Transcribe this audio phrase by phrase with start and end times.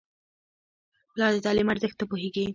[1.13, 2.45] پلار د تعلیم ارزښت ته پوهېږي.